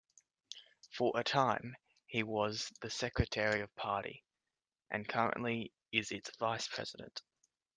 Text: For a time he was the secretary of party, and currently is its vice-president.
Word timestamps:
For 0.89 1.11
a 1.15 1.23
time 1.23 1.75
he 2.07 2.23
was 2.23 2.71
the 2.81 2.89
secretary 2.89 3.61
of 3.61 3.75
party, 3.75 4.23
and 4.89 5.07
currently 5.07 5.71
is 5.91 6.09
its 6.11 6.35
vice-president. 6.37 7.21